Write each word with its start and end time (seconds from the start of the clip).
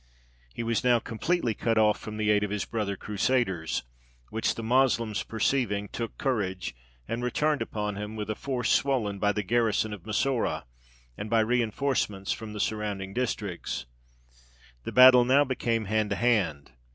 He 0.51 0.63
was 0.63 0.83
now 0.83 0.97
completely 0.97 1.53
cut 1.53 1.77
off 1.77 1.99
from 1.99 2.17
the 2.17 2.31
aid 2.31 2.43
of 2.43 2.49
his 2.49 2.65
brother 2.65 2.97
Crusaders, 2.97 3.83
which 4.31 4.55
the 4.55 4.63
Moslems 4.63 5.21
perceiving, 5.21 5.89
took 5.89 6.17
courage 6.17 6.73
and 7.07 7.23
returned 7.23 7.61
upon 7.61 7.97
him, 7.97 8.15
with 8.15 8.27
a 8.27 8.33
force 8.33 8.71
swollen 8.71 9.19
by 9.19 9.31
the 9.31 9.43
garrison 9.43 9.93
of 9.93 10.01
Massoura, 10.03 10.63
and 11.19 11.29
by 11.29 11.41
reinforcements 11.41 12.31
from 12.31 12.53
the 12.53 12.59
surrounding 12.59 13.13
districts. 13.13 13.85
The 14.85 14.91
battle 14.91 15.23
now 15.23 15.43
became 15.43 15.85
hand 15.85 16.09
to 16.09 16.15
hand. 16.15 16.71